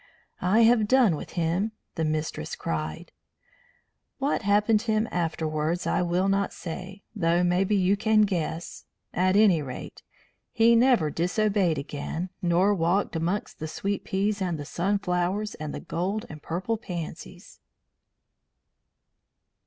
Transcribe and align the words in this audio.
"I 0.41 0.61
have 0.61 0.87
done 0.87 1.15
with 1.15 1.33
him!" 1.33 1.73
his 1.95 2.07
mistress 2.07 2.55
cried. 2.55 3.11
What 4.17 4.41
happened 4.41 4.79
to 4.79 4.91
him 4.91 5.07
afterwards 5.11 5.85
I 5.85 6.01
will 6.01 6.27
not 6.27 6.53
say, 6.53 7.03
though 7.15 7.43
maybe 7.43 7.75
you 7.75 7.95
can 7.95 8.23
guess. 8.23 8.85
At 9.13 9.35
any 9.35 9.61
rate, 9.61 10.01
he 10.51 10.75
never 10.75 11.11
disobeyed 11.11 11.77
again, 11.77 12.31
nor 12.41 12.73
walked 12.73 13.15
amongst 13.15 13.59
the 13.59 13.67
sweet 13.67 14.03
peas 14.03 14.41
and 14.41 14.57
the 14.57 14.65
sunflowers 14.65 15.53
and 15.53 15.71
the 15.71 15.79
gold 15.79 16.25
and 16.31 16.41
purple 16.41 16.77
pansies. 16.79 17.59